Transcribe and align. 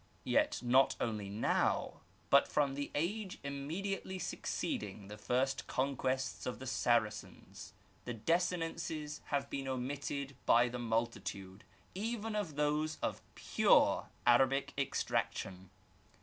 Yet 0.25 0.61
not 0.63 0.95
only 0.99 1.29
now, 1.29 2.01
but 2.31 2.47
from 2.47 2.73
the 2.73 2.89
age 2.95 3.37
immediately 3.43 4.17
succeeding 4.17 5.09
the 5.09 5.17
first 5.19 5.67
conquests 5.67 6.47
of 6.47 6.57
the 6.57 6.65
Saracens, 6.65 7.73
the 8.05 8.15
desinences 8.15 9.21
have 9.25 9.47
been 9.51 9.67
omitted 9.67 10.35
by 10.47 10.69
the 10.69 10.79
multitude 10.79 11.63
even 11.93 12.35
of 12.35 12.55
those 12.55 12.97
of 13.03 13.21
pure 13.35 14.09
Arab 14.25 14.71
extraction. 14.75 15.69